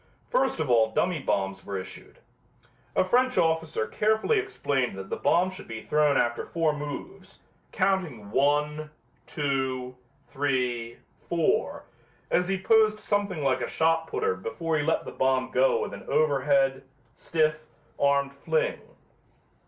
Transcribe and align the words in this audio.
First 0.31 0.59
of 0.59 0.67
all 0.67 0.89
dummy 0.89 1.19
bombs 1.19 1.63
were 1.63 1.77
issued. 1.77 2.17
A 2.95 3.03
French 3.03 3.37
officer 3.37 3.85
carefully 3.85 4.39
explained 4.39 4.97
that 4.97 5.11
the 5.11 5.15
bomb 5.15 5.51
should 5.51 5.67
be 5.67 5.79
thrown 5.83 6.17
after 6.17 6.43
four 6.43 6.73
moves, 6.73 7.37
counting 7.71 8.31
one, 8.31 8.89
two, 9.27 9.95
three, 10.27 10.97
four, 11.29 11.83
as 12.31 12.47
he 12.47 12.59
posed 12.59 12.97
something 12.99 13.43
like 13.43 13.61
a 13.61 13.69
shot 13.69 14.07
putter 14.07 14.33
before 14.33 14.75
he 14.75 14.83
let 14.83 15.05
the 15.05 15.11
bomb 15.11 15.51
go 15.51 15.79
with 15.83 15.93
an 15.93 16.05
overhand, 16.07 16.81
stiff, 17.13 17.67
armed 17.99 18.33
fling. 18.33 18.81